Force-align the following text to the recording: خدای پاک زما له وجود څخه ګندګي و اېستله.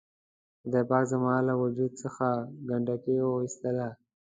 خدای 0.61 0.83
پاک 0.89 1.03
زما 1.11 1.35
له 1.47 1.53
وجود 1.61 1.91
څخه 2.03 2.27
ګندګي 2.69 3.17
و 3.23 3.29
اېستله. 3.43 3.87